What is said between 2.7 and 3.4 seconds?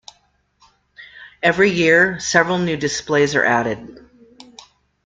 displays